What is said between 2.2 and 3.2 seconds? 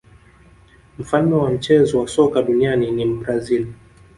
duniani ni